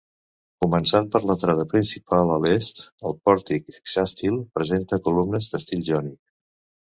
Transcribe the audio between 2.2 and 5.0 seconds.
a l'est, el pòrtic hexàstil presenta